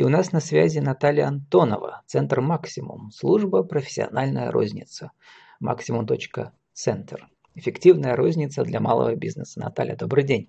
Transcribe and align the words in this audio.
И 0.00 0.02
у 0.02 0.08
нас 0.08 0.32
на 0.32 0.40
связи 0.40 0.78
Наталья 0.78 1.26
Антонова, 1.26 2.02
Центр 2.06 2.40
Максимум, 2.40 3.10
служба 3.10 3.62
профессиональная 3.62 4.50
розница. 4.50 5.12
Максимум.центр. 5.60 7.28
Эффективная 7.54 8.16
розница 8.16 8.62
для 8.62 8.80
малого 8.80 9.14
бизнеса. 9.14 9.60
Наталья, 9.60 9.96
добрый 9.96 10.24
день. 10.24 10.48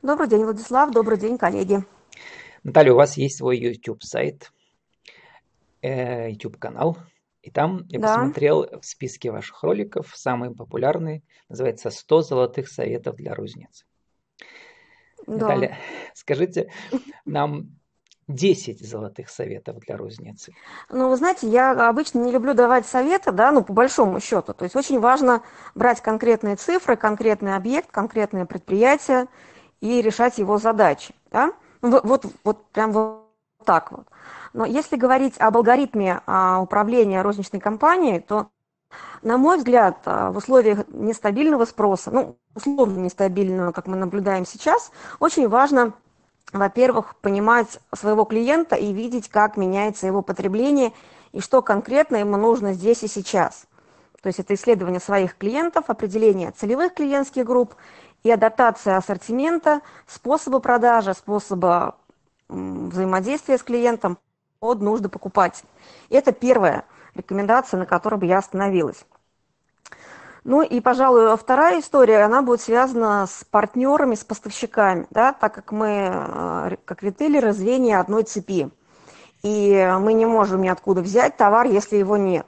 Добрый 0.00 0.26
день, 0.26 0.42
Владислав. 0.42 0.90
Добрый 0.90 1.18
день, 1.18 1.36
коллеги. 1.36 1.84
Наталья, 2.62 2.94
у 2.94 2.96
вас 2.96 3.18
есть 3.18 3.36
свой 3.36 3.58
YouTube-сайт, 3.58 4.50
э, 5.82 6.30
YouTube-канал. 6.30 6.96
И 7.42 7.50
там 7.50 7.84
я 7.90 8.00
да. 8.00 8.14
посмотрел 8.14 8.80
в 8.80 8.86
списке 8.86 9.32
ваших 9.32 9.62
роликов, 9.62 10.10
самый 10.16 10.50
популярный, 10.50 11.22
называется 11.50 11.90
«100 11.90 12.22
золотых 12.22 12.68
советов 12.68 13.16
для 13.16 13.34
розницы». 13.34 13.84
Да. 15.26 15.34
Наталья, 15.34 15.76
скажите 16.14 16.72
нам 17.26 17.68
10 18.28 18.86
золотых 18.86 19.28
советов 19.28 19.78
для 19.80 19.96
розницы. 19.96 20.52
Ну, 20.90 21.08
вы 21.08 21.16
знаете, 21.16 21.48
я 21.48 21.88
обычно 21.88 22.20
не 22.20 22.32
люблю 22.32 22.54
давать 22.54 22.86
советы, 22.86 23.32
да, 23.32 23.52
ну, 23.52 23.62
по 23.62 23.72
большому 23.72 24.20
счету. 24.20 24.54
То 24.54 24.64
есть 24.64 24.76
очень 24.76 25.00
важно 25.00 25.42
брать 25.74 26.00
конкретные 26.00 26.56
цифры, 26.56 26.96
конкретный 26.96 27.54
объект, 27.54 27.90
конкретное 27.90 28.46
предприятие 28.46 29.26
и 29.80 30.00
решать 30.00 30.38
его 30.38 30.58
задачи, 30.58 31.14
да. 31.30 31.52
Ну, 31.82 32.00
вот, 32.02 32.24
вот 32.44 32.70
прям 32.70 32.92
вот 32.92 33.24
так 33.64 33.92
вот. 33.92 34.06
Но 34.52 34.64
если 34.64 34.96
говорить 34.96 35.34
об 35.38 35.56
алгоритме 35.56 36.20
а, 36.26 36.60
управления 36.60 37.22
розничной 37.22 37.60
компанией, 37.60 38.20
то, 38.20 38.48
на 39.22 39.36
мой 39.36 39.58
взгляд, 39.58 39.98
а, 40.04 40.30
в 40.30 40.36
условиях 40.36 40.86
нестабильного 40.88 41.64
спроса, 41.64 42.10
ну, 42.10 42.38
условно 42.54 42.98
нестабильного, 43.00 43.72
как 43.72 43.86
мы 43.86 43.96
наблюдаем 43.96 44.46
сейчас, 44.46 44.92
очень 45.18 45.48
важно 45.48 45.92
во-первых, 46.54 47.16
понимать 47.16 47.80
своего 47.92 48.24
клиента 48.24 48.76
и 48.76 48.92
видеть, 48.92 49.28
как 49.28 49.56
меняется 49.56 50.06
его 50.06 50.22
потребление 50.22 50.92
и 51.32 51.40
что 51.40 51.62
конкретно 51.62 52.16
ему 52.16 52.36
нужно 52.36 52.74
здесь 52.74 53.02
и 53.02 53.08
сейчас. 53.08 53.66
То 54.22 54.28
есть 54.28 54.38
это 54.38 54.54
исследование 54.54 55.00
своих 55.00 55.36
клиентов, 55.36 55.86
определение 55.88 56.52
целевых 56.52 56.94
клиентских 56.94 57.44
групп 57.44 57.74
и 58.22 58.30
адаптация 58.30 58.96
ассортимента, 58.96 59.80
способа 60.06 60.60
продажи, 60.60 61.12
способа 61.12 61.96
взаимодействия 62.48 63.58
с 63.58 63.62
клиентом 63.64 64.16
под 64.60 64.80
нужды 64.80 65.08
покупателя. 65.08 65.68
Это 66.08 66.32
первая 66.32 66.84
рекомендация, 67.16 67.78
на 67.78 67.86
которой 67.86 68.16
бы 68.16 68.26
я 68.26 68.38
остановилась. 68.38 69.04
Ну 70.44 70.60
и, 70.60 70.80
пожалуй, 70.80 71.34
вторая 71.38 71.80
история, 71.80 72.22
она 72.22 72.42
будет 72.42 72.60
связана 72.60 73.26
с 73.26 73.44
партнерами, 73.44 74.14
с 74.14 74.24
поставщиками, 74.24 75.06
да, 75.10 75.32
так 75.32 75.54
как 75.54 75.72
мы, 75.72 76.10
э, 76.12 76.76
как 76.84 77.02
ритейлеры, 77.02 77.54
звенья 77.54 78.00
одной 78.00 78.24
цепи. 78.24 78.70
И 79.42 79.96
мы 80.00 80.12
не 80.12 80.26
можем 80.26 80.60
ниоткуда 80.60 81.00
взять 81.00 81.38
товар, 81.38 81.66
если 81.66 81.96
его 81.96 82.18
нет. 82.18 82.46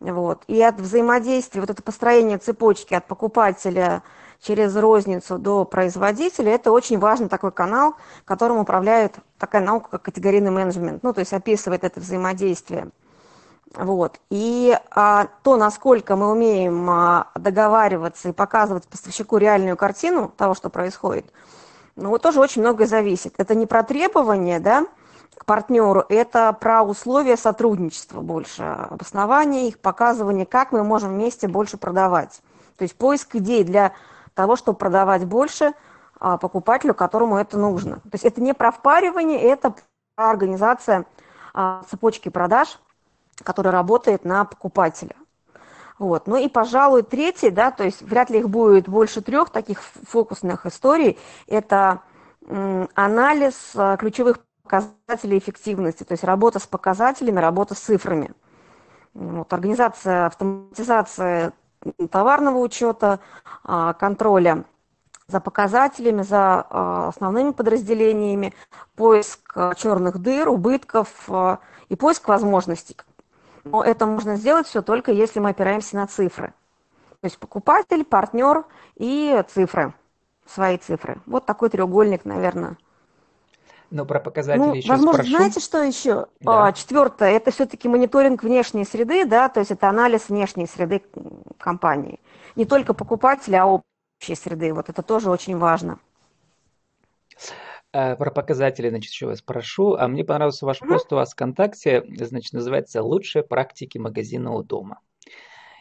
Вот. 0.00 0.42
И 0.48 0.60
от 0.60 0.78
взаимодействия, 0.78 1.62
вот 1.62 1.70
это 1.70 1.82
построение 1.82 2.36
цепочки 2.36 2.92
от 2.92 3.06
покупателя 3.06 4.02
через 4.42 4.76
розницу 4.76 5.38
до 5.38 5.64
производителя, 5.64 6.52
это 6.52 6.72
очень 6.72 6.98
важный 6.98 7.30
такой 7.30 7.52
канал, 7.52 7.94
которым 8.26 8.58
управляет 8.58 9.14
такая 9.38 9.62
наука, 9.62 9.88
как 9.92 10.02
категорийный 10.02 10.50
менеджмент, 10.50 11.02
ну, 11.02 11.14
то 11.14 11.20
есть 11.20 11.32
описывает 11.32 11.84
это 11.84 12.00
взаимодействие. 12.00 12.90
Вот. 13.72 14.20
И 14.30 14.76
а, 14.90 15.26
то, 15.42 15.56
насколько 15.56 16.16
мы 16.16 16.30
умеем 16.30 16.88
а, 16.88 17.28
договариваться 17.34 18.28
и 18.28 18.32
показывать 18.32 18.86
поставщику 18.86 19.36
реальную 19.36 19.76
картину 19.76 20.28
того, 20.36 20.54
что 20.54 20.70
происходит, 20.70 21.26
ну, 21.96 22.10
вот 22.10 22.22
тоже 22.22 22.40
очень 22.40 22.62
многое 22.62 22.86
зависит. 22.86 23.34
Это 23.38 23.54
не 23.54 23.66
про 23.66 23.82
требования, 23.82 24.60
да, 24.60 24.86
к 25.36 25.44
партнеру, 25.44 26.04
это 26.08 26.52
про 26.52 26.82
условия 26.82 27.36
сотрудничества 27.36 28.20
больше, 28.20 28.62
обоснование 28.62 29.68
их, 29.68 29.80
показывание, 29.80 30.46
как 30.46 30.70
мы 30.70 30.84
можем 30.84 31.10
вместе 31.10 31.48
больше 31.48 31.76
продавать. 31.76 32.40
То 32.76 32.82
есть 32.82 32.96
поиск 32.96 33.34
идей 33.36 33.64
для 33.64 33.92
того, 34.34 34.54
чтобы 34.54 34.78
продавать 34.78 35.24
больше 35.24 35.72
а, 36.20 36.36
покупателю, 36.38 36.94
которому 36.94 37.38
это 37.38 37.58
нужно. 37.58 37.96
То 37.96 38.10
есть 38.12 38.24
это 38.24 38.40
не 38.40 38.54
про 38.54 38.70
впаривание, 38.70 39.40
это 39.40 39.74
про 40.14 40.30
организация 40.30 41.06
а, 41.52 41.82
цепочки 41.90 42.28
продаж– 42.28 42.78
который 43.42 43.72
работает 43.72 44.24
на 44.24 44.44
покупателя. 44.44 45.16
Вот. 45.98 46.26
Ну 46.26 46.36
и, 46.36 46.48
пожалуй, 46.48 47.02
третий, 47.02 47.50
да, 47.50 47.70
то 47.70 47.84
есть 47.84 48.02
вряд 48.02 48.30
ли 48.30 48.40
их 48.40 48.50
будет 48.50 48.88
больше 48.88 49.20
трех 49.20 49.50
таких 49.50 49.80
фокусных 49.82 50.66
историй, 50.66 51.18
это 51.46 52.00
анализ 52.94 53.72
а, 53.74 53.96
ключевых 53.96 54.38
показателей 54.64 55.38
эффективности, 55.38 56.04
то 56.04 56.12
есть 56.12 56.24
работа 56.24 56.58
с 56.58 56.66
показателями, 56.66 57.38
работа 57.38 57.74
с 57.74 57.78
цифрами. 57.78 58.32
Вот, 59.14 59.52
организация, 59.52 60.26
автоматизация 60.26 61.52
товарного 62.10 62.58
учета, 62.58 63.20
а, 63.62 63.94
контроля 63.94 64.64
за 65.26 65.40
показателями, 65.40 66.22
за 66.22 66.66
а, 66.68 67.08
основными 67.08 67.52
подразделениями, 67.52 68.52
поиск 68.96 69.56
черных 69.76 70.18
дыр, 70.18 70.48
убытков 70.48 71.28
и 71.88 71.96
поиск 71.96 72.28
возможностей, 72.28 72.96
но 73.64 73.82
это 73.82 74.06
можно 74.06 74.36
сделать 74.36 74.66
все 74.66 74.82
только 74.82 75.12
если 75.12 75.40
мы 75.40 75.50
опираемся 75.50 75.96
на 75.96 76.06
цифры. 76.06 76.54
То 77.20 77.26
есть 77.26 77.38
покупатель, 77.38 78.04
партнер 78.04 78.64
и 78.96 79.42
цифры, 79.48 79.94
свои 80.46 80.76
цифры. 80.76 81.20
Вот 81.26 81.46
такой 81.46 81.70
треугольник, 81.70 82.24
наверное. 82.24 82.76
Но 83.90 84.04
про 84.04 84.18
показатели 84.18 84.62
ну, 84.62 84.74
еще 84.74 84.88
возможно, 84.88 85.22
спрошу. 85.22 85.36
знаете, 85.36 85.60
что 85.60 85.82
еще? 85.82 86.26
Да. 86.40 86.66
А, 86.66 86.72
четвертое, 86.72 87.30
это 87.30 87.50
все-таки 87.50 87.88
мониторинг 87.88 88.42
внешней 88.42 88.84
среды, 88.84 89.24
да, 89.24 89.48
то 89.48 89.60
есть 89.60 89.70
это 89.70 89.88
анализ 89.88 90.28
внешней 90.28 90.66
среды 90.66 91.02
компании. 91.58 92.18
Не 92.56 92.64
только 92.64 92.92
покупателя, 92.92 93.62
а 93.62 93.66
общей 93.66 94.34
среды. 94.34 94.72
Вот 94.74 94.88
это 94.88 95.02
тоже 95.02 95.30
очень 95.30 95.56
важно. 95.58 95.98
Э, 97.94 98.16
про 98.16 98.32
показатели, 98.32 98.88
значит, 98.88 99.12
еще 99.12 99.26
вас 99.26 99.38
спрошу. 99.38 99.94
А 99.94 100.08
мне 100.08 100.24
понравился 100.24 100.66
ваш 100.66 100.80
пост 100.80 101.12
у 101.12 101.16
вас 101.16 101.32
ВКонтакте, 101.32 102.02
значит, 102.18 102.52
называется 102.52 103.02
«Лучшие 103.04 103.44
практики 103.44 103.98
магазина 103.98 104.50
у 104.50 104.64
дома». 104.64 104.98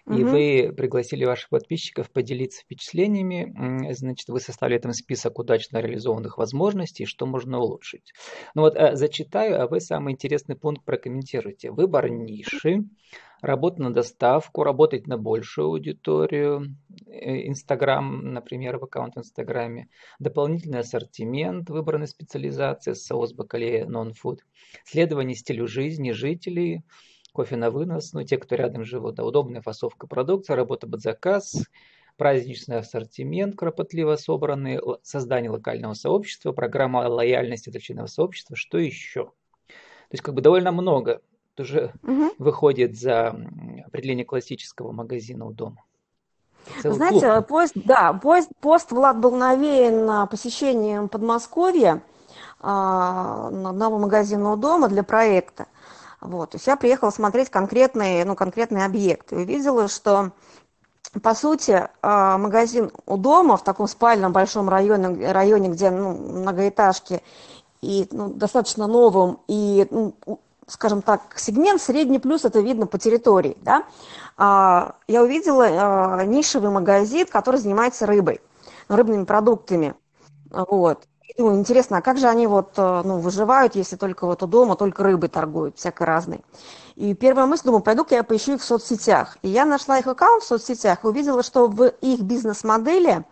И 0.06 0.24
угу. 0.24 0.32
вы 0.32 0.74
пригласили 0.78 1.26
ваших 1.26 1.50
подписчиков 1.50 2.12
поделиться 2.12 2.62
впечатлениями. 2.62 3.94
Значит, 3.94 4.28
вы 4.28 4.42
составили 4.42 4.78
там 4.78 4.94
список 4.94 5.40
удачно 5.40 5.78
реализованных 5.78 6.38
возможностей, 6.38 7.06
что 7.06 7.26
можно 7.26 7.60
улучшить. 7.60 8.14
Ну 8.54 8.64
вот, 8.64 8.76
э, 8.76 8.96
зачитаю, 8.96 9.64
а 9.64 9.68
вы 9.68 9.80
самый 9.80 10.14
интересный 10.14 10.56
пункт 10.56 10.84
прокомментируйте. 10.86 11.72
Выбор 11.72 12.10
ниши, 12.10 12.84
работа 13.44 13.82
на 13.82 13.94
доставку, 13.94 14.64
работать 14.64 15.06
на 15.06 15.18
большую 15.18 15.68
аудиторию, 15.68 16.78
э, 17.06 17.48
Инстаграм, 17.48 18.34
например, 18.34 18.78
в 18.78 18.86
аккаунт 18.86 19.16
в 19.16 19.20
Инстаграме, 19.20 19.90
дополнительный 20.18 20.80
ассортимент, 20.80 21.70
выбранной 21.70 22.08
специализации, 22.08 22.94
соус, 22.94 23.34
бакалея, 23.34 23.86
нон-фуд, 23.86 24.46
следование 24.86 25.36
стилю 25.36 25.68
жизни 25.68 26.12
жителей, 26.12 26.84
кофе 27.34 27.58
на 27.58 27.70
вынос, 27.70 28.14
ну, 28.14 28.24
те, 28.24 28.38
кто 28.38 28.56
рядом 28.56 28.86
живут, 28.86 29.16
да, 29.16 29.26
удобная 29.26 29.62
фасовка 29.62 30.08
продукции, 30.08 30.54
работа 30.54 30.88
под 30.88 31.02
заказ, 31.02 31.66
праздничный 32.16 32.78
ассортимент, 32.78 33.58
кропотливо 33.58 34.16
собранный, 34.16 34.80
создание 35.02 35.52
локального 35.52 35.96
сообщества, 35.96 36.54
программа 36.54 37.10
лояльности 37.10 37.78
членов 37.78 38.10
сообщества, 38.10 38.56
что 38.56 38.78
еще? 38.78 39.26
То 39.26 40.16
есть 40.16 40.24
как 40.24 40.34
бы 40.34 40.42
довольно 40.42 40.72
много 40.72 41.22
уже 41.60 41.94
угу. 42.04 42.32
выходит 42.38 42.98
за 42.98 43.36
определение 43.86 44.26
классического 44.26 44.92
магазина 44.92 45.46
у 45.46 45.52
дома. 45.52 45.84
Целый 46.82 46.96
Знаете, 46.96 47.32
клуб. 47.34 47.48
поезд, 47.48 47.74
да, 47.76 48.14
поезд, 48.14 48.50
пост 48.62 48.92
Влад 48.92 49.20
был 49.20 49.36
навеян 49.36 50.28
посещением 50.28 51.10
Подмосковья 51.10 52.02
а, 52.60 53.48
одного 53.48 54.00
магазина 54.00 54.54
у 54.54 54.56
дома 54.56 54.88
для 54.88 55.04
проекта. 55.04 55.68
Вот. 56.22 56.52
То 56.52 56.56
есть 56.56 56.68
я 56.68 56.78
приехала 56.78 57.10
смотреть 57.10 57.50
конкретный, 57.50 58.24
ну, 58.24 58.36
конкретный 58.36 58.86
объект 58.86 59.34
и 59.34 59.36
увидела, 59.36 59.90
что 59.90 60.32
по 61.22 61.36
сути, 61.36 61.90
а, 62.02 62.38
магазин 62.38 62.92
у 63.06 63.18
дома 63.18 63.58
в 63.58 63.64
таком 63.64 63.88
спальном 63.88 64.32
большом 64.32 64.70
районе, 64.70 65.32
районе 65.32 65.70
где 65.70 65.92
ну, 65.92 66.14
многоэтажки, 66.14 67.22
и 67.82 68.08
ну, 68.12 68.30
достаточно 68.30 68.88
новым, 68.88 69.40
и 69.48 69.86
ну, 69.92 70.16
скажем 70.68 71.02
так, 71.02 71.22
сегмент 71.36 71.82
средний 71.82 72.20
плюс, 72.20 72.46
это 72.46 72.60
видно 72.60 72.86
по 72.88 72.98
территории, 72.98 73.58
да, 73.62 73.84
а, 74.38 74.96
я 75.08 75.24
увидела 75.24 75.66
а, 75.66 76.24
нишевый 76.26 76.72
магазин, 76.72 77.28
который 77.28 77.60
занимается 77.60 78.06
рыбой, 78.06 78.42
рыбными 78.88 79.26
продуктами, 79.26 79.96
вот. 80.50 81.08
Думаю, 81.38 81.58
интересно, 81.58 81.98
а 81.98 82.02
как 82.02 82.20
же 82.20 82.28
они 82.28 82.46
вот, 82.46 82.74
э, 82.78 83.02
ну, 83.04 83.18
выживают, 83.18 83.76
если 83.76 83.96
только 83.96 84.28
вот 84.28 84.44
у 84.44 84.48
дома 84.48 84.76
только 84.76 85.04
рыбой 85.04 85.30
торгуют, 85.30 85.78
всякой 85.78 86.04
разной. 86.06 86.42
И 86.96 87.16
первая 87.16 87.48
мысль, 87.48 87.64
думаю, 87.66 87.82
пойду-ка 87.82 88.14
я 88.14 88.24
поищу 88.24 88.54
их 88.54 88.62
в 88.62 88.66
соцсетях. 88.66 89.38
И 89.42 89.50
я 89.50 89.66
нашла 89.66 89.98
их 89.98 90.06
аккаунт 90.06 90.44
в 90.44 90.46
соцсетях 90.46 91.04
увидела, 91.04 91.42
что 91.42 91.68
в 91.68 91.88
их 91.88 92.20
бизнес-модели 92.20 93.26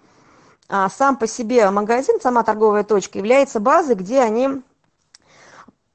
а, 0.67 0.89
сам 0.89 1.15
по 1.15 1.27
себе 1.27 1.69
магазин, 1.69 2.19
сама 2.19 2.41
торговая 2.41 2.83
точка, 2.83 3.19
является 3.19 3.59
базой, 3.59 3.93
где 3.93 4.21
они 4.21 4.63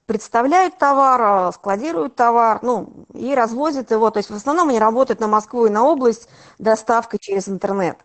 представляют 0.06 0.78
товар, 0.78 1.52
складируют 1.52 2.14
товар, 2.14 2.60
ну, 2.62 3.06
и 3.12 3.34
развозят 3.34 3.90
его. 3.90 4.10
То 4.10 4.18
есть 4.18 4.30
в 4.30 4.34
основном 4.34 4.68
они 4.68 4.78
работают 4.78 5.20
на 5.20 5.28
Москву 5.28 5.66
и 5.66 5.70
на 5.70 5.84
область 5.84 6.28
доставкой 6.58 7.18
через 7.20 7.48
интернет. 7.48 7.98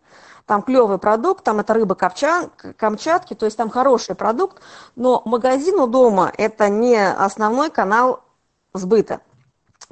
Там 0.46 0.64
клевый 0.64 0.98
продукт, 0.98 1.44
там 1.44 1.60
это 1.60 1.74
рыба 1.74 1.96
Камчатки, 1.96 3.36
то 3.36 3.46
есть 3.46 3.58
там 3.58 3.70
хороший 3.70 4.16
продукт, 4.16 4.62
но 4.96 5.22
магазин 5.26 5.80
у 5.80 5.88
дома– 5.88 6.32
это 6.38 6.68
не 6.68 6.98
основной 6.98 7.70
канал 7.70 8.24
сбыта. 8.74 9.22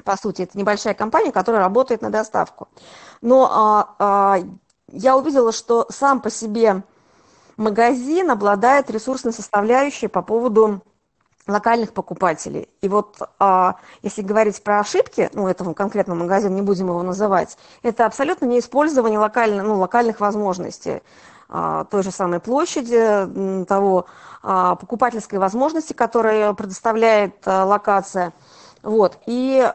По 0.04 0.18
сути, 0.18 0.44
это 0.44 0.58
небольшая 0.58 0.96
компания, 0.96 1.32
которая 1.32 1.62
работает 1.62 2.02
на 2.02 2.10
доставку. 2.10 2.68
Но 3.22 3.50
а, 3.52 3.96
а, 4.00 4.40
я 4.88 5.18
увидела, 5.18 5.52
что 5.52 5.86
сам 5.90 6.20
по 6.20 6.32
себе 6.32 6.84
магазин 7.58 8.32
обладает 8.32 8.90
ресурсной 8.90 9.34
составляющей 9.34 10.08
по 10.08 10.22
поводу 10.22 10.82
локальных 11.50 11.94
покупателей. 11.94 12.70
И 12.82 12.88
вот 12.88 13.18
а, 13.40 13.76
если 14.02 14.22
говорить 14.22 14.64
про 14.64 14.80
ошибки, 14.80 15.30
ну, 15.34 15.48
этого 15.48 15.74
конкретного 15.74 16.20
магазина, 16.20 16.54
не 16.54 16.62
будем 16.62 16.88
его 16.88 17.04
называть, 17.04 17.58
это 17.84 18.06
абсолютно 18.06 18.46
не 18.46 18.60
использование 18.60 19.20
локально, 19.20 19.64
ну, 19.64 19.78
локальных 19.78 20.20
возможностей 20.20 21.02
а, 21.52 21.86
той 21.86 22.04
же 22.04 22.12
самой 22.12 22.40
площади, 22.40 23.66
того 23.66 24.06
а, 24.44 24.76
покупательской 24.76 25.40
возможности, 25.40 25.94
которую 25.94 26.54
предоставляет 26.54 27.36
а, 27.46 27.66
локация. 27.66 28.34
Вот. 28.84 29.18
И 29.26 29.70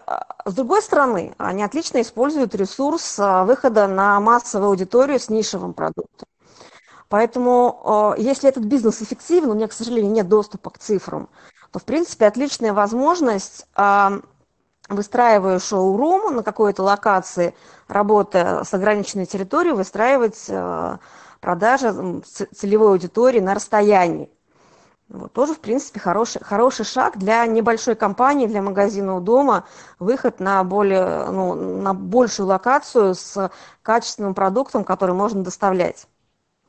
с 0.46 0.54
другой 0.54 0.80
стороны, 0.82 1.34
они 1.36 1.62
отлично 1.62 2.00
используют 2.00 2.54
ресурс 2.54 3.18
выхода 3.18 3.86
на 3.86 4.18
массовую 4.18 4.70
аудиторию 4.70 5.20
с 5.20 5.28
нишевым 5.28 5.74
продуктом. 5.74 6.26
Поэтому, 7.10 8.14
если 8.16 8.48
этот 8.48 8.64
бизнес 8.64 9.02
эффективен, 9.02 9.50
у 9.50 9.54
меня, 9.54 9.68
к 9.68 9.74
сожалению, 9.74 10.10
нет 10.10 10.26
доступа 10.26 10.70
к 10.70 10.78
цифрам, 10.78 11.28
то, 11.74 11.80
в 11.80 11.84
принципе, 11.84 12.26
отличная 12.26 12.72
возможность, 12.72 13.66
а, 13.74 14.20
выстраивая 14.88 15.58
шоу-рум 15.58 16.36
на 16.36 16.44
какой-то 16.44 16.84
локации, 16.84 17.52
работая 17.88 18.62
с 18.62 18.72
ограниченной 18.72 19.26
территорией, 19.26 19.74
выстраивать 19.74 20.46
а, 20.48 21.00
продажи 21.40 22.22
целевой 22.54 22.90
аудитории 22.90 23.40
на 23.40 23.54
расстоянии. 23.54 24.30
Вот, 25.08 25.32
тоже, 25.32 25.54
в 25.54 25.58
принципе, 25.58 25.98
хороший, 25.98 26.44
хороший 26.44 26.84
шаг 26.84 27.18
для 27.18 27.44
небольшой 27.44 27.96
компании, 27.96 28.46
для 28.46 28.62
магазина 28.62 29.16
у 29.16 29.20
дома, 29.20 29.64
выход 29.98 30.38
на, 30.38 30.62
более, 30.62 31.24
ну, 31.24 31.54
на 31.54 31.92
большую 31.92 32.46
локацию 32.46 33.16
с 33.16 33.50
качественным 33.82 34.34
продуктом, 34.34 34.84
который 34.84 35.16
можно 35.16 35.42
доставлять. 35.42 36.06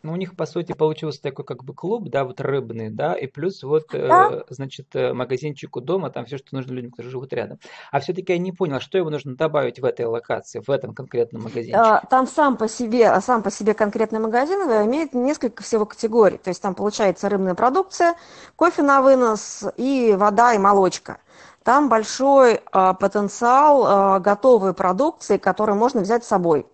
Ну, 0.06 0.14
у 0.14 0.18
них, 0.18 0.36
по 0.36 0.46
сути, 0.46 0.74
получился 0.74 1.20
такой 1.20 1.46
как 1.46 1.64
бы 1.64 1.74
клуб, 1.74 2.10
да, 2.10 2.26
вот 2.26 2.40
рыбный, 2.40 2.92
да, 2.92 3.16
и 3.16 3.26
плюс 3.26 3.64
вот, 3.64 3.88
да. 3.92 4.30
э, 4.32 4.44
значит, 4.50 4.96
э, 4.96 5.14
магазинчик 5.14 5.76
у 5.76 5.82
дома, 5.82 6.12
там 6.12 6.26
все, 6.28 6.38
что 6.38 6.54
нужно 6.54 6.74
людям, 6.74 6.92
которые 6.92 7.10
живут 7.10 7.34
рядом. 7.34 7.58
А 7.92 8.00
все-таки 8.00 8.32
я 8.32 8.38
не 8.38 8.52
понял, 8.52 8.80
что 8.80 9.00
его 9.00 9.10
нужно 9.10 9.36
добавить 9.36 9.80
в 9.80 9.86
этой 9.86 10.06
локации, 10.06 10.62
в 10.66 10.70
этом 10.70 10.94
конкретном 10.94 11.42
магазинчике? 11.42 11.78
А, 11.78 12.06
там 12.08 12.28
сам 12.28 12.56
по 12.56 12.68
себе, 12.68 13.20
сам 13.22 13.42
по 13.42 13.50
себе 13.50 13.74
конкретный 13.74 14.20
магазин 14.20 14.60
имеет 14.86 15.16
несколько 15.16 15.64
всего 15.64 15.88
категорий. 15.88 16.38
То 16.38 16.52
есть 16.52 16.62
там 16.62 16.76
получается 16.76 17.28
рыбная 17.28 17.56
продукция, 17.56 18.14
кофе 18.56 18.84
на 18.84 19.02
вынос 19.02 19.64
и 19.76 20.14
вода 20.16 20.54
и 20.54 20.60
молочка. 20.60 21.18
Там 21.64 21.90
большой 21.90 22.62
а, 22.72 22.94
потенциал 22.94 23.86
а, 23.88 24.20
готовой 24.20 24.76
продукции, 24.76 25.38
которую 25.38 25.78
можно 25.78 26.02
взять 26.02 26.24
с 26.24 26.28
собой 26.28 26.68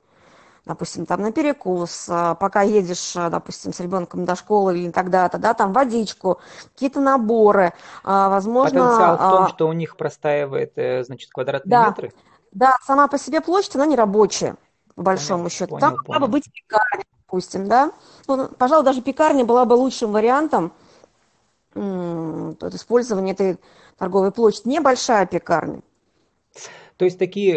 допустим, 0.65 1.05
там 1.05 1.21
на 1.21 1.31
перекус, 1.31 2.07
а, 2.09 2.35
пока 2.35 2.61
едешь, 2.61 3.13
а, 3.15 3.29
допустим, 3.29 3.73
с 3.73 3.79
ребенком 3.79 4.25
до 4.25 4.35
школы 4.35 4.77
или 4.77 4.91
тогда-то, 4.91 5.37
да, 5.37 5.53
там 5.53 5.73
водичку, 5.73 6.39
какие-то 6.73 6.99
наборы, 6.99 7.73
а, 8.03 8.29
возможно... 8.29 8.79
Потенциал 8.79 9.15
в 9.15 9.19
том, 9.19 9.47
что 9.49 9.67
у 9.67 9.73
них 9.73 9.97
простаивает, 9.97 10.73
э, 10.75 11.03
значит, 11.03 11.31
квадратные 11.31 11.71
да, 11.71 11.87
метры? 11.87 12.13
Да, 12.51 12.75
сама 12.83 13.07
по 13.07 13.17
себе 13.17 13.41
площадь, 13.41 13.75
она 13.75 13.85
не 13.85 13.95
рабочая, 13.95 14.55
по 14.95 15.01
большому 15.01 15.43
понял, 15.43 15.49
счету. 15.49 15.69
Понял, 15.71 15.81
там 15.81 15.95
могла 15.95 16.19
бы 16.19 16.27
быть 16.27 16.51
пекарня, 16.51 17.05
допустим, 17.25 17.67
да. 17.67 17.91
Ну, 18.27 18.47
пожалуй, 18.49 18.85
даже 18.85 19.01
пекарня 19.01 19.45
была 19.45 19.65
бы 19.65 19.73
лучшим 19.73 20.11
вариантом 20.11 20.71
использования 21.73 23.31
этой 23.31 23.57
торговой 23.97 24.31
площади. 24.31 24.67
Небольшая 24.67 25.25
пекарня. 25.25 25.81
То 27.01 27.05
есть 27.05 27.17
такие 27.17 27.55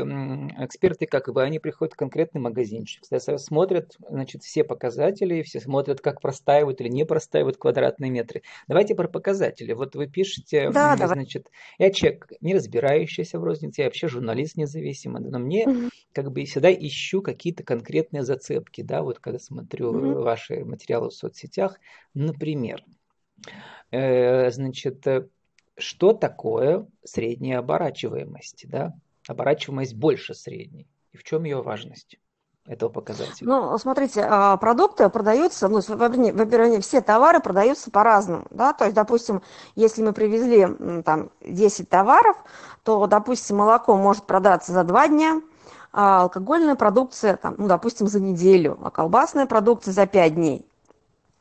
эксперты, 0.58 1.04
как 1.04 1.28
вы, 1.28 1.42
они 1.42 1.58
приходят 1.58 1.92
в 1.92 1.98
конкретный 1.98 2.40
магазинчик, 2.40 3.04
смотрят 3.36 3.94
значит, 4.08 4.42
все 4.42 4.64
показатели, 4.64 5.42
все 5.42 5.60
смотрят, 5.60 6.00
как 6.00 6.22
простаивают 6.22 6.80
или 6.80 6.88
не 6.88 7.04
простаивают 7.04 7.58
квадратные 7.58 8.10
метры. 8.10 8.40
Давайте 8.68 8.94
про 8.94 9.06
показатели. 9.06 9.74
Вот 9.74 9.96
вы 9.96 10.06
пишете, 10.06 10.70
да, 10.70 10.96
значит, 10.96 11.50
я 11.76 11.90
человек, 11.90 12.32
не 12.40 12.54
разбирающийся 12.54 13.38
в 13.38 13.44
рознице, 13.44 13.82
я 13.82 13.88
вообще 13.88 14.08
журналист 14.08 14.56
независимый, 14.56 15.20
но 15.20 15.38
мне 15.38 15.68
угу. 15.68 15.90
как 16.14 16.32
бы 16.32 16.46
всегда 16.46 16.72
ищу 16.72 17.20
какие-то 17.20 17.64
конкретные 17.64 18.22
зацепки, 18.22 18.80
да, 18.80 19.02
вот 19.02 19.18
когда 19.18 19.38
смотрю 19.38 19.90
угу. 19.90 20.22
ваши 20.22 20.64
материалы 20.64 21.10
в 21.10 21.12
соцсетях, 21.12 21.78
например, 22.14 22.82
э, 23.90 24.50
значит, 24.50 25.06
э, 25.06 25.28
что 25.76 26.14
такое 26.14 26.86
средняя 27.04 27.58
оборачиваемость, 27.58 28.64
да? 28.70 28.94
Оборачиваемость 29.28 29.94
больше 29.94 30.34
средней. 30.34 30.88
И 31.12 31.16
в 31.16 31.24
чем 31.24 31.44
ее 31.44 31.62
важность? 31.62 32.18
этого 32.66 32.88
показателя? 32.88 33.46
Ну, 33.46 33.76
смотрите, 33.78 34.26
а, 34.26 34.56
продукты 34.56 35.08
продаются, 35.10 35.68
ну, 35.68 35.80
во-первых, 35.86 36.82
все 36.82 37.00
товары 37.00 37.40
продаются 37.40 37.90
по-разному, 37.90 38.46
да, 38.50 38.72
то 38.72 38.84
есть, 38.84 38.96
допустим, 38.96 39.42
если 39.74 40.02
мы 40.02 40.12
привезли 40.12 41.02
там 41.02 41.30
10 41.42 41.88
товаров, 41.88 42.36
то, 42.82 43.06
допустим, 43.06 43.56
молоко 43.56 43.96
может 43.96 44.24
продаться 44.24 44.72
за 44.72 44.84
2 44.84 45.08
дня, 45.08 45.42
а 45.92 46.22
алкогольная 46.22 46.74
продукция, 46.74 47.36
там, 47.36 47.54
ну, 47.58 47.68
допустим, 47.68 48.06
за 48.08 48.20
неделю, 48.20 48.78
а 48.82 48.90
колбасная 48.90 49.46
продукция 49.46 49.92
за 49.92 50.06
5 50.06 50.34
дней. 50.34 50.66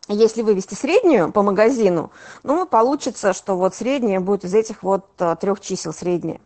Если 0.09 0.41
вывести 0.41 0.73
среднюю 0.73 1.31
по 1.31 1.41
магазину, 1.43 2.11
ну, 2.43 2.65
получится, 2.65 3.31
что 3.31 3.55
вот 3.55 3.73
средняя 3.73 4.19
будет 4.19 4.43
из 4.43 4.53
этих 4.53 4.83
вот 4.83 5.05
а, 5.19 5.37
трех 5.37 5.61
чисел 5.61 5.93
средняя. 5.93 6.41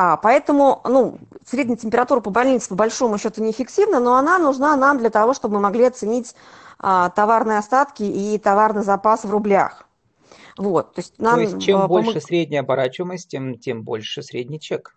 А, 0.00 0.16
поэтому, 0.16 0.80
ну, 0.84 1.18
средняя 1.44 1.76
температура 1.76 2.20
по 2.20 2.30
больнице 2.30 2.68
по 2.68 2.76
большому 2.76 3.18
счету 3.18 3.42
неэффективна, 3.42 3.98
но 3.98 4.14
она 4.14 4.38
нужна 4.38 4.76
нам 4.76 4.98
для 4.98 5.10
того, 5.10 5.34
чтобы 5.34 5.56
мы 5.56 5.60
могли 5.62 5.86
оценить 5.86 6.36
а, 6.78 7.10
товарные 7.10 7.58
остатки 7.58 8.04
и 8.04 8.38
товарный 8.38 8.84
запас 8.84 9.24
в 9.24 9.30
рублях. 9.30 9.88
Вот, 10.56 10.94
то 10.94 11.00
есть, 11.00 11.18
нам, 11.18 11.34
то 11.34 11.40
есть 11.40 11.60
чем 11.60 11.80
помог... 11.80 12.04
больше 12.04 12.20
средняя 12.20 12.62
оборачиваемость, 12.62 13.28
тем, 13.28 13.58
тем 13.58 13.82
больше 13.82 14.22
средний 14.22 14.60
чек. 14.60 14.94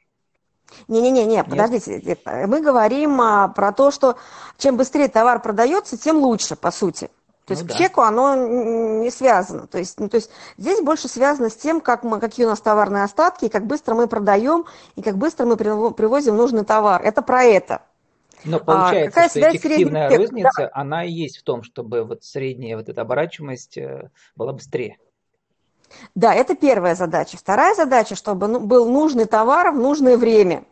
Не-не-не, 0.88 1.44
подождите, 1.44 2.18
мы 2.26 2.62
говорим 2.62 3.20
а, 3.22 3.48
про 3.48 3.72
то, 3.72 3.90
что 3.90 4.18
чем 4.60 4.78
быстрее 4.78 5.08
товар 5.08 5.42
продается, 5.42 5.98
тем 5.98 6.18
лучше, 6.18 6.56
по 6.56 6.70
сути. 6.70 7.10
То 7.52 7.60
есть 7.60 7.64
ну, 7.64 7.68
к 7.68 7.72
да. 7.72 7.78
чеку 7.78 8.02
оно 8.02 8.36
не 9.04 9.12
связано. 9.12 9.68
То 9.68 9.78
есть, 9.78 10.00
ну, 10.00 10.08
то 10.08 10.16
есть 10.16 10.30
здесь 10.58 10.80
больше 10.82 11.08
связано 11.08 11.50
с 11.50 11.56
тем, 11.56 11.82
как 11.82 12.04
мы, 12.04 12.20
какие 12.20 12.46
у 12.46 12.50
нас 12.50 12.62
товарные 12.62 13.04
остатки, 13.04 13.46
и 13.46 13.50
как 13.50 13.66
быстро 13.66 13.94
мы 13.94 14.08
продаем, 14.08 14.66
и 14.96 15.02
как 15.02 15.18
быстро 15.18 15.46
мы 15.46 15.58
привозим 15.58 16.38
нужный 16.38 16.64
товар. 16.64 17.02
Это 17.02 17.22
про 17.22 17.44
это. 17.44 17.82
Но 18.46 18.58
а, 18.58 18.60
получается, 18.62 19.20
а, 19.20 19.30
что 19.30 19.40
эффективная 19.56 20.08
средний... 20.08 20.26
розница, 20.26 20.52
да. 20.58 20.70
она 20.74 21.04
и 21.04 21.12
есть 21.12 21.38
в 21.40 21.44
том, 21.44 21.64
чтобы 21.64 22.04
вот 22.04 22.24
средняя 22.24 22.78
вот 22.78 22.88
эта 22.88 23.02
оборачиваемость 23.02 23.78
э, 23.78 24.10
была 24.36 24.54
быстрее. 24.54 24.98
Да, 26.16 26.34
это 26.34 26.56
первая 26.56 26.96
задача. 26.96 27.38
Вторая 27.38 27.76
задача, 27.76 28.16
чтобы 28.16 28.48
ну, 28.48 28.60
был 28.62 28.90
нужный 28.90 29.26
товар 29.26 29.72
в 29.72 29.76
нужное 29.76 30.18
время 30.18 30.64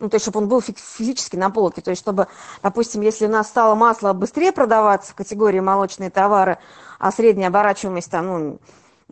ну, 0.00 0.08
то 0.08 0.14
есть, 0.14 0.24
чтобы 0.24 0.40
он 0.40 0.48
был 0.48 0.60
физически 0.60 1.36
на 1.36 1.50
полке, 1.50 1.80
то 1.80 1.90
есть, 1.90 2.00
чтобы, 2.00 2.28
допустим, 2.62 3.00
если 3.00 3.26
у 3.26 3.30
нас 3.30 3.48
стало 3.48 3.74
масло 3.74 4.12
быстрее 4.12 4.52
продаваться 4.52 5.12
в 5.12 5.14
категории 5.14 5.60
молочные 5.60 6.10
товары, 6.10 6.58
а 6.98 7.10
средняя 7.10 7.48
оборачиваемость 7.48 8.10
там, 8.10 8.26
ну, 8.26 8.58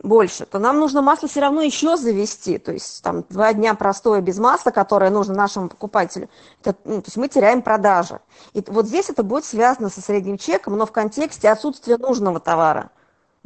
больше, 0.03 0.45
то 0.45 0.59
нам 0.59 0.79
нужно 0.79 1.03
масло 1.03 1.29
все 1.29 1.41
равно 1.41 1.63
еще 1.63 1.97
завести, 1.97 2.59
то 2.59 2.73
есть 2.73 3.03
там 3.03 3.25
два 3.31 3.53
дня 3.53 3.75
простое 3.75 4.21
без 4.21 4.39
масла, 4.39 4.71
которое 4.71 5.11
нужно 5.11 5.35
нашему 5.35 5.69
покупателю, 5.69 6.29
это, 6.63 6.77
ну, 6.85 7.01
то 7.01 7.07
есть 7.07 7.17
мы 7.17 7.29
теряем 7.29 7.63
продажи. 7.63 8.21
И 8.53 8.63
вот 8.67 8.87
здесь 8.87 9.09
это 9.09 9.23
будет 9.23 9.45
связано 9.45 9.89
со 9.89 10.01
средним 10.01 10.39
чеком, 10.39 10.77
но 10.77 10.87
в 10.87 10.93
контексте 10.93 11.49
отсутствия 11.49 11.97
нужного 11.97 12.41
товара 12.41 12.91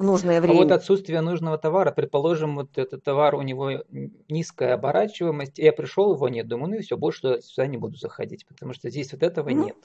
в 0.01 0.03
нужное 0.03 0.41
время. 0.41 0.55
А 0.55 0.63
вот 0.63 0.73
отсутствие 0.73 1.21
нужного 1.21 1.59
товара, 1.59 1.93
предположим, 1.93 2.57
вот 2.57 2.79
этот 2.79 3.05
товар, 3.05 3.35
у 3.35 3.43
него 3.43 3.85
низкая 4.29 4.75
оборачиваемость, 4.75 5.59
я 5.59 5.73
пришел, 5.73 6.15
его 6.15 6.29
нет, 6.29 6.49
думаю, 6.49 6.71
ну 6.71 6.77
и 6.77 6.81
все, 6.81 6.97
больше 6.97 7.41
сюда 7.43 7.67
не 7.67 7.77
буду 7.77 7.97
заходить, 7.97 8.47
потому 8.47 8.73
что 8.73 8.89
здесь 8.89 9.13
вот 9.13 9.23
этого 9.23 9.51
mm-hmm. 9.51 9.65
нет. 9.67 9.77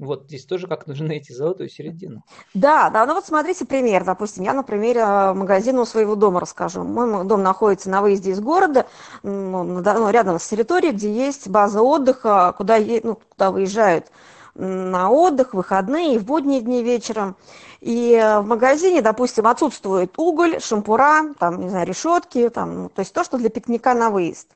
Вот 0.00 0.24
здесь 0.24 0.44
тоже 0.44 0.66
как 0.66 0.88
нужно 0.88 1.06
найти 1.06 1.32
золотую 1.32 1.68
середину. 1.68 2.24
Да, 2.52 2.90
да, 2.90 3.06
ну 3.06 3.14
вот 3.14 3.26
смотрите 3.26 3.64
пример, 3.64 4.04
допустим, 4.04 4.42
я 4.42 4.52
на 4.52 4.64
примере 4.64 5.02
а, 5.02 5.34
магазина 5.34 5.82
у 5.82 5.84
своего 5.84 6.16
дома 6.16 6.40
расскажу. 6.40 6.82
Мой 6.82 7.24
дом 7.24 7.44
находится 7.44 7.88
на 7.90 8.02
выезде 8.02 8.32
из 8.32 8.40
города, 8.40 8.86
ну, 9.22 10.10
рядом 10.10 10.40
с 10.40 10.48
территорией, 10.48 10.92
где 10.92 11.12
есть 11.12 11.48
база 11.48 11.80
отдыха, 11.80 12.52
куда, 12.58 12.80
ну, 12.80 13.20
куда 13.30 13.52
выезжают 13.52 14.06
на 14.54 15.10
отдых, 15.10 15.54
выходные 15.54 16.14
и 16.14 16.18
в 16.18 16.24
будние 16.24 16.60
дни 16.60 16.82
вечером. 16.82 17.36
И 17.80 18.18
в 18.40 18.46
магазине, 18.46 19.02
допустим, 19.02 19.46
отсутствует 19.46 20.18
уголь, 20.18 20.60
шампура, 20.60 21.34
там, 21.38 21.60
не 21.60 21.68
знаю, 21.68 21.86
решетки, 21.86 22.48
там, 22.48 22.84
ну, 22.84 22.88
то 22.88 23.00
есть 23.00 23.12
то, 23.12 23.24
что 23.24 23.36
для 23.36 23.50
пикника 23.50 23.94
на 23.94 24.10
выезд. 24.10 24.48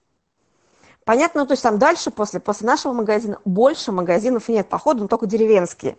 Понятно, 1.04 1.40
ну, 1.40 1.46
то 1.46 1.52
есть 1.52 1.62
там 1.62 1.78
дальше, 1.78 2.10
после, 2.10 2.38
после 2.38 2.66
нашего 2.66 2.92
магазина, 2.92 3.40
больше 3.44 3.92
магазинов 3.92 4.48
нет, 4.48 4.68
походу, 4.68 5.08
только 5.08 5.26
деревенские. 5.26 5.96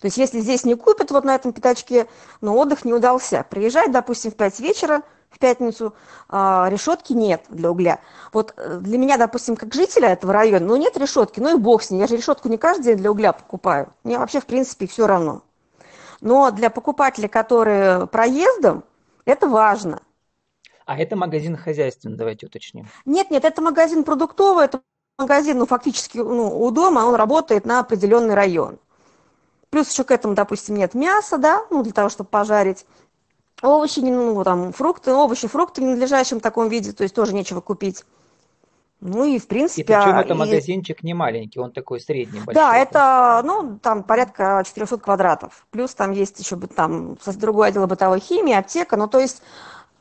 То 0.00 0.06
есть 0.06 0.16
если 0.16 0.40
здесь 0.40 0.64
не 0.64 0.74
купят 0.74 1.10
вот 1.10 1.24
на 1.24 1.34
этом 1.34 1.52
пятачке, 1.52 2.08
но 2.40 2.56
отдых 2.56 2.84
не 2.84 2.92
удался. 2.92 3.44
Приезжать, 3.48 3.92
допустим, 3.92 4.30
в 4.30 4.34
5 4.34 4.60
вечера, 4.60 5.02
в 5.32 5.38
пятницу, 5.38 5.94
а, 6.28 6.68
решетки 6.70 7.12
нет 7.12 7.44
для 7.48 7.70
угля. 7.70 8.00
Вот 8.32 8.54
э, 8.56 8.78
для 8.80 8.98
меня, 8.98 9.16
допустим, 9.16 9.56
как 9.56 9.74
жителя 9.74 10.10
этого 10.10 10.32
района, 10.32 10.66
ну 10.66 10.76
нет 10.76 10.96
решетки, 10.96 11.40
ну 11.40 11.56
и 11.56 11.60
бог 11.60 11.82
с 11.82 11.90
ней. 11.90 12.00
Я 12.00 12.06
же 12.06 12.16
решетку 12.16 12.48
не 12.48 12.58
каждый 12.58 12.84
день 12.84 12.96
для 12.98 13.10
угля 13.10 13.32
покупаю. 13.32 13.92
Мне 14.04 14.18
вообще, 14.18 14.40
в 14.40 14.46
принципе, 14.46 14.86
все 14.86 15.06
равно. 15.06 15.42
Но 16.20 16.50
для 16.50 16.70
покупателей, 16.70 17.28
которые 17.28 18.06
проездом, 18.06 18.84
это 19.24 19.48
важно. 19.48 20.00
А 20.86 20.98
это 20.98 21.16
магазин 21.16 21.56
хозяйственный, 21.56 22.16
давайте 22.16 22.46
уточним. 22.46 22.88
Нет, 23.04 23.30
нет, 23.30 23.44
это 23.44 23.62
магазин 23.62 24.04
продуктовый, 24.04 24.66
это 24.66 24.82
магазин, 25.18 25.58
ну, 25.58 25.66
фактически 25.66 26.18
ну, 26.18 26.60
у 26.60 26.70
дома, 26.70 27.00
он 27.00 27.14
работает 27.14 27.64
на 27.64 27.80
определенный 27.80 28.34
район. 28.34 28.78
Плюс 29.70 29.90
еще 29.90 30.04
к 30.04 30.10
этому, 30.10 30.34
допустим, 30.34 30.76
нет 30.76 30.94
мяса, 30.94 31.38
да, 31.38 31.64
ну, 31.70 31.82
для 31.82 31.92
того, 31.92 32.08
чтобы 32.08 32.28
пожарить 32.28 32.84
овощи, 33.62 34.00
ну, 34.00 34.42
там, 34.44 34.72
фрукты, 34.72 35.12
овощи, 35.12 35.48
фрукты 35.48 35.80
в 35.80 35.84
ненадлежащем 35.84 36.40
таком 36.40 36.68
виде, 36.68 36.92
то 36.92 37.02
есть 37.02 37.14
тоже 37.14 37.34
нечего 37.34 37.60
купить. 37.60 38.04
Ну 39.00 39.24
и 39.24 39.40
в 39.40 39.48
принципе... 39.48 39.82
И 39.82 39.84
причем 39.84 40.16
это 40.16 40.34
магазинчик 40.36 41.02
не 41.02 41.12
маленький, 41.12 41.58
он 41.58 41.72
такой 41.72 42.00
средний, 42.00 42.38
большой. 42.38 42.54
Да, 42.54 42.76
это, 42.76 43.42
ну, 43.44 43.78
там 43.82 44.04
порядка 44.04 44.62
400 44.64 44.98
квадратов. 44.98 45.66
Плюс 45.70 45.92
там 45.92 46.12
есть 46.12 46.38
еще 46.38 46.56
там 46.56 47.16
другой 47.36 47.68
отдел 47.68 47.86
бытовой 47.88 48.20
химии, 48.20 48.54
аптека. 48.54 48.96
Ну, 48.96 49.08
то 49.08 49.18
есть 49.18 49.42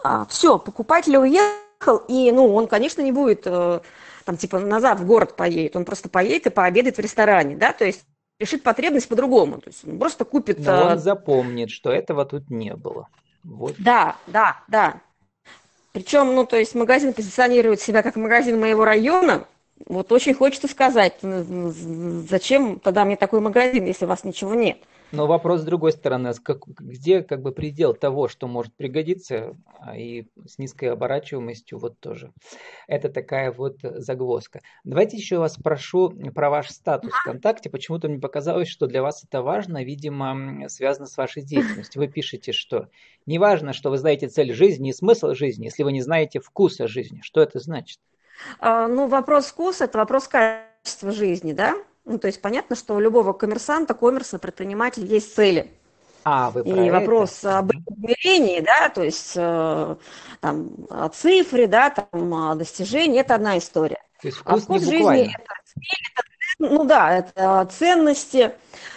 а, 0.03 0.25
все, 0.25 0.59
покупатель 0.59 1.17
уехал, 1.17 1.97
и, 2.07 2.31
ну, 2.31 2.53
он, 2.53 2.67
конечно, 2.67 3.01
не 3.01 3.11
будет 3.11 3.41
э, 3.45 3.79
там, 4.23 4.37
типа, 4.37 4.59
назад 4.59 4.99
в 4.99 5.07
город 5.07 5.35
поедет. 5.35 5.75
Он 5.75 5.83
просто 5.83 6.07
поедет 6.07 6.45
и 6.45 6.49
пообедает 6.51 6.97
в 6.97 6.99
ресторане, 6.99 7.55
да, 7.55 7.73
то 7.73 7.85
есть 7.85 8.05
решит 8.39 8.61
потребность 8.61 9.07
по-другому. 9.07 9.59
То 9.59 9.69
есть 9.69 9.83
он 9.83 9.97
просто 9.97 10.25
купит... 10.25 10.59
Но 10.59 10.85
он 10.85 10.93
э, 10.93 10.97
запомнит, 10.97 11.71
что 11.71 11.91
этого 11.91 12.23
тут 12.25 12.51
не 12.51 12.75
было. 12.75 13.07
Вот. 13.43 13.75
Да, 13.79 14.15
да, 14.27 14.63
да. 14.67 15.01
Причем, 15.93 16.35
ну, 16.35 16.45
то 16.45 16.57
есть 16.57 16.75
магазин 16.75 17.13
позиционирует 17.13 17.81
себя 17.81 18.01
как 18.01 18.15
магазин 18.15 18.59
моего 18.59 18.85
района. 18.85 19.45
Вот 19.87 20.11
очень 20.11 20.33
хочется 20.33 20.67
сказать, 20.67 21.17
зачем 21.21 22.79
тогда 22.79 23.03
мне 23.03 23.17
такой 23.17 23.41
магазин, 23.41 23.85
если 23.85 24.05
у 24.05 24.07
вас 24.07 24.23
ничего 24.23 24.53
нет? 24.53 24.77
Но 25.11 25.27
вопрос 25.27 25.61
с 25.61 25.63
другой 25.63 25.91
стороны, 25.91 26.33
как, 26.41 26.65
где 26.67 27.21
как 27.21 27.41
бы 27.41 27.51
предел 27.51 27.93
того, 27.93 28.27
что 28.27 28.47
может 28.47 28.73
пригодиться, 28.75 29.55
а, 29.79 29.97
и 29.97 30.27
с 30.45 30.57
низкой 30.57 30.85
оборачиваемостью 30.85 31.79
вот 31.79 31.99
тоже. 31.99 32.31
Это 32.87 33.09
такая 33.09 33.51
вот 33.51 33.79
загвоздка. 33.81 34.61
Давайте 34.83 35.17
еще 35.17 35.37
вас 35.37 35.53
спрошу 35.53 36.11
про 36.33 36.49
ваш 36.49 36.69
статус 36.69 37.11
ВКонтакте. 37.11 37.69
Почему-то 37.69 38.07
мне 38.07 38.19
показалось, 38.19 38.69
что 38.69 38.87
для 38.87 39.01
вас 39.01 39.23
это 39.23 39.41
важно, 39.41 39.83
видимо, 39.83 40.69
связано 40.69 41.07
с 41.07 41.17
вашей 41.17 41.43
деятельностью. 41.43 42.01
Вы 42.01 42.07
пишете, 42.07 42.51
что 42.51 42.87
не 43.25 43.37
важно, 43.37 43.73
что 43.73 43.89
вы 43.89 43.97
знаете 43.97 44.27
цель 44.27 44.53
жизни 44.53 44.89
и 44.89 44.93
смысл 44.93 45.33
жизни, 45.33 45.65
если 45.65 45.83
вы 45.83 45.91
не 45.91 46.01
знаете 46.01 46.39
вкуса 46.39 46.87
жизни. 46.87 47.21
Что 47.21 47.41
это 47.41 47.59
значит? 47.59 47.99
А, 48.59 48.87
ну, 48.87 49.07
вопрос 49.07 49.47
вкуса– 49.47 49.83
это 49.85 49.97
вопрос 49.97 50.27
качества 50.27 51.11
жизни, 51.11 51.53
да? 51.53 51.75
Ну, 52.05 52.17
то 52.17 52.27
есть 52.27 52.41
понятно, 52.41 52.75
что 52.75 52.95
у 52.95 52.99
любого 52.99 53.33
коммерсанта, 53.33 53.93
коммерса, 53.93 54.39
предпринимателя 54.39 55.05
есть 55.05 55.35
цели. 55.35 55.71
А, 56.23 56.51
вы 56.51 56.61
И 56.61 56.89
вопрос 56.91 57.39
это? 57.39 57.59
об 57.59 57.71
измерении, 57.71 58.59
да, 58.59 58.89
то 58.89 59.03
есть 59.03 59.33
э, 59.35 59.95
там, 60.39 60.69
о 60.89 61.09
цифре, 61.09 61.65
да, 61.65 61.89
там, 61.89 62.33
о 62.33 62.55
достижении, 62.55 63.19
это 63.19 63.35
одна 63.35 63.57
история. 63.57 64.03
То 64.21 64.27
есть 64.27 64.37
вкус, 64.37 64.61
а 64.61 64.63
вкус 64.63 64.81
не 64.81 64.85
жизни 64.85 65.33
это 65.33 65.53
ну 66.61 66.83
да, 66.83 67.17
это 67.17 67.67
ценности. 67.71 68.51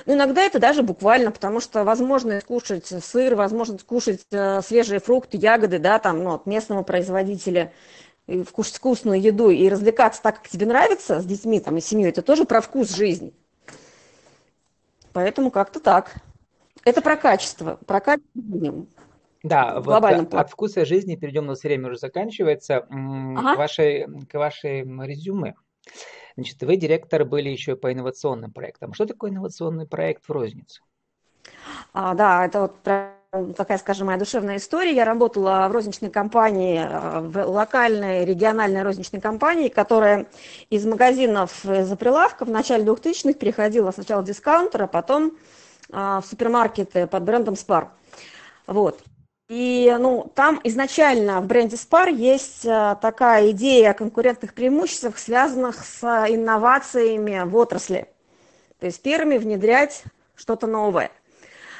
Но 0.04 0.14
иногда 0.14 0.42
это 0.42 0.58
даже 0.58 0.82
буквально, 0.82 1.30
потому 1.30 1.60
что 1.60 1.82
возможно 1.84 2.38
скушать 2.40 2.86
сыр, 2.86 3.34
возможно 3.34 3.78
скушать 3.78 4.20
э, 4.30 4.60
свежие 4.60 5.00
фрукты, 5.00 5.38
ягоды, 5.38 5.78
да, 5.78 5.98
там, 5.98 6.22
ну, 6.22 6.34
от 6.34 6.44
местного 6.44 6.82
производителя 6.82 7.72
и 8.26 8.42
вкушать 8.42 8.76
вкусную 8.76 9.20
еду 9.20 9.50
и 9.50 9.68
развлекаться 9.68 10.22
так, 10.22 10.36
как 10.36 10.48
тебе 10.48 10.66
нравится 10.66 11.20
с 11.20 11.24
детьми 11.24 11.60
там, 11.60 11.76
и 11.76 11.80
семьей, 11.80 12.08
это 12.08 12.22
тоже 12.22 12.44
про 12.44 12.60
вкус 12.60 12.94
жизни. 12.94 13.32
Поэтому 15.12 15.50
как-то 15.50 15.80
так. 15.80 16.14
Это 16.84 17.00
про 17.00 17.16
качество, 17.16 17.78
про 17.86 18.00
качество 18.00 18.86
да, 19.44 19.78
вот 19.80 20.34
от 20.34 20.50
вкуса 20.50 20.86
жизни 20.86 21.16
перейдем, 21.16 21.44
у 21.44 21.48
нас 21.48 21.62
время 21.62 21.88
уже 21.88 21.98
заканчивается, 21.98 22.86
ага. 22.88 23.54
к, 23.54 23.58
вашей, 23.58 24.06
к 24.24 24.34
вашей 24.34 24.80
резюме. 25.06 25.54
Значит, 26.34 26.62
вы 26.62 26.76
директор 26.76 27.26
были 27.26 27.50
еще 27.50 27.76
по 27.76 27.92
инновационным 27.92 28.52
проектам. 28.52 28.94
Что 28.94 29.04
такое 29.04 29.30
инновационный 29.30 29.86
проект 29.86 30.26
в 30.26 30.32
рознице? 30.32 30.80
А, 31.92 32.14
да, 32.14 32.46
это 32.46 32.62
вот 32.62 32.76
такая, 33.56 33.78
скажем, 33.78 34.06
моя 34.06 34.18
душевная 34.18 34.56
история. 34.56 34.94
Я 34.94 35.04
работала 35.04 35.66
в 35.68 35.72
розничной 35.72 36.10
компании, 36.10 36.80
э, 36.80 37.20
в 37.20 37.46
локальной 37.46 38.24
региональной 38.24 38.82
розничной 38.82 39.20
компании, 39.20 39.68
которая 39.68 40.26
из 40.70 40.84
магазинов 40.86 41.60
за 41.62 41.96
прилавка 41.96 42.44
в 42.44 42.50
начале 42.50 42.84
2000-х 42.84 43.38
переходила 43.38 43.90
сначала 43.90 44.22
в 44.22 44.24
дискаунтер, 44.24 44.84
а 44.84 44.86
потом 44.86 45.32
э, 45.92 45.96
в 45.96 46.24
супермаркеты 46.28 47.06
под 47.06 47.22
брендом 47.22 47.54
Spar. 47.54 47.88
Вот. 48.66 49.02
И 49.48 49.94
ну, 49.98 50.30
там 50.34 50.60
изначально 50.64 51.40
в 51.40 51.46
бренде 51.46 51.76
Spar 51.76 52.12
есть 52.12 52.64
э, 52.64 52.96
такая 53.02 53.50
идея 53.50 53.90
о 53.90 53.94
конкурентных 53.94 54.54
преимуществах, 54.54 55.18
связанных 55.18 55.84
с 55.84 56.02
инновациями 56.28 57.42
в 57.44 57.56
отрасли. 57.56 58.08
То 58.78 58.86
есть 58.86 59.02
первыми 59.02 59.36
внедрять 59.38 60.04
что-то 60.36 60.66
новое– 60.66 61.10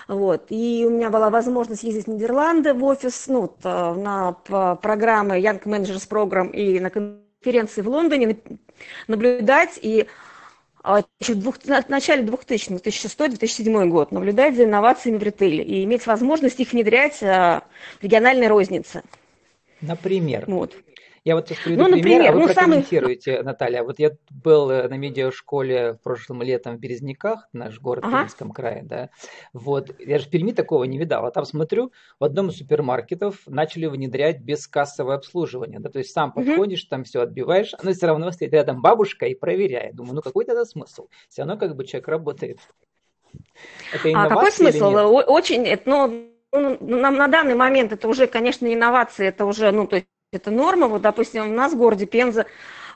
вот. 0.08 0.46
И 0.50 0.84
у 0.86 0.90
меня 0.90 1.10
была 1.10 1.30
возможность 1.30 1.82
ездить 1.82 2.06
в 2.06 2.10
Нидерланды 2.10 2.74
в 2.74 2.84
офис, 2.84 3.26
ну, 3.28 3.54
на 3.62 4.32
программы 4.32 5.38
Young 5.38 5.62
Managers 5.64 6.08
Program 6.08 6.52
и 6.52 6.80
на 6.80 6.90
конференции 6.90 7.82
в 7.82 7.88
Лондоне 7.88 8.38
наблюдать 9.08 9.78
и 9.80 10.06
а, 10.82 11.02
еще 11.18 11.32
в, 11.32 11.38
двух, 11.38 11.56
в 11.56 11.88
начале 11.88 12.22
2000 12.22 12.72
2006-2007 12.72 13.88
год 13.88 14.12
наблюдать 14.12 14.54
за 14.54 14.64
инновациями 14.64 15.16
в 15.16 15.22
ритейле 15.22 15.64
и 15.64 15.82
иметь 15.84 16.06
возможность 16.06 16.60
их 16.60 16.72
внедрять 16.72 17.22
а, 17.22 17.62
в 17.98 18.04
региональной 18.04 18.48
рознице. 18.48 19.02
Например? 19.80 20.44
Вот. 20.46 20.76
Я 21.24 21.36
вот 21.36 21.48
сейчас 21.48 21.64
приведу 21.64 21.84
ну, 21.84 21.92
пример, 21.92 22.18
например, 22.18 22.28
а 22.28 22.32
вы 22.34 22.40
ну, 22.40 22.46
прокомментируете, 22.46 23.32
самый... 23.36 23.44
Наталья. 23.46 23.82
Вот 23.82 23.98
я 23.98 24.10
был 24.30 24.70
э, 24.70 24.88
на 24.88 24.98
медиашколе 24.98 25.94
в 25.94 26.02
прошлом 26.02 26.42
летом 26.42 26.76
в 26.76 26.80
Березняках, 26.80 27.48
наш 27.54 27.80
город 27.80 28.04
ага. 28.04 28.16
в 28.16 28.20
Пермском 28.20 28.50
крае, 28.50 28.82
да. 28.82 29.08
Вот, 29.54 29.98
я 29.98 30.18
же 30.18 30.26
в 30.26 30.28
Перми 30.28 30.52
такого 30.52 30.84
не 30.84 30.98
видал. 30.98 31.24
А 31.24 31.30
там 31.30 31.46
смотрю, 31.46 31.92
в 32.20 32.24
одном 32.24 32.50
из 32.50 32.58
супермаркетов 32.58 33.40
начали 33.46 33.86
внедрять 33.86 34.40
бескассовое 34.40 35.16
обслуживание, 35.16 35.80
да, 35.80 35.88
то 35.88 35.98
есть 35.98 36.12
сам 36.12 36.30
подходишь, 36.30 36.82
угу. 36.82 36.90
там 36.90 37.04
все 37.04 37.22
отбиваешь, 37.22 37.72
но 37.82 37.92
все 37.94 38.06
равно 38.06 38.30
стоит 38.30 38.52
рядом 38.52 38.82
бабушка 38.82 39.24
и 39.24 39.34
проверяет. 39.34 39.94
Думаю, 39.94 40.16
ну 40.16 40.20
какой 40.20 40.44
тогда 40.44 40.66
смысл? 40.66 41.08
Все 41.30 41.42
равно 41.42 41.56
как 41.56 41.74
бы 41.74 41.86
человек 41.86 42.08
работает. 42.08 42.58
Это 43.94 44.10
а 44.14 44.28
какой 44.28 44.52
смысл? 44.52 44.84
Очень, 45.26 45.66
ну, 45.86 46.28
ну, 46.52 46.76
на, 46.80 47.10
на 47.10 47.28
данный 47.28 47.54
момент 47.54 47.92
это 47.92 48.08
уже, 48.08 48.26
конечно, 48.26 48.72
инновации, 48.72 49.26
это 49.26 49.46
уже, 49.46 49.72
ну, 49.72 49.86
то 49.86 49.96
есть 49.96 50.06
это 50.34 50.50
норма. 50.50 50.88
Вот, 50.88 51.02
допустим, 51.02 51.50
у 51.50 51.52
нас 51.54 51.72
в 51.72 51.76
городе 51.76 52.06
Пенза 52.06 52.46